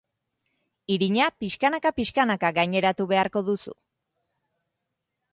[0.93, 3.75] Irina pixkanaka-pixkanaka gaineratu beharko duzu.